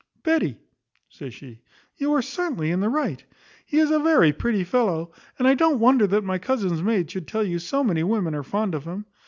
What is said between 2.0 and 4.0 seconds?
are certainly in the right: he is a